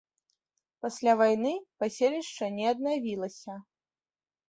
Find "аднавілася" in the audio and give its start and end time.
2.73-3.63